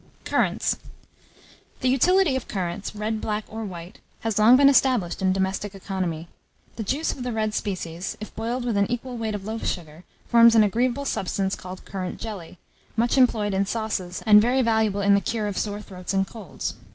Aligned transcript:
]CURRANTS. 0.31 0.77
The 1.81 1.87
utility 1.87 2.35
of 2.35 2.47
currants, 2.47 2.95
red, 2.95 3.21
black, 3.21 3.45
or 3.47 3.63
white, 3.63 3.99
has 4.21 4.39
long 4.39 4.57
been 4.57 4.67
established 4.67 5.21
in 5.21 5.31
domestic 5.31 5.75
economy. 5.75 6.27
The 6.75 6.81
juice 6.81 7.11
of 7.11 7.21
the 7.21 7.31
red 7.31 7.53
species, 7.53 8.17
if 8.19 8.35
boiled 8.35 8.65
with 8.65 8.77
an 8.77 8.89
equal 8.91 9.15
weight 9.15 9.35
of 9.35 9.45
loaf 9.45 9.63
sugar, 9.67 10.03
forms 10.27 10.55
an 10.55 10.63
agreeable 10.63 11.05
substance 11.05 11.55
called 11.55 11.85
currant 11.85 12.19
jelly, 12.19 12.57
much 12.97 13.15
employed 13.15 13.53
in 13.53 13.67
sauces, 13.67 14.23
and 14.25 14.41
very 14.41 14.63
valuable 14.63 15.01
in 15.01 15.13
the 15.13 15.21
cure 15.21 15.45
of 15.45 15.55
sore 15.55 15.81
throats 15.83 16.15
and 16.15 16.25
colds. 16.25 16.73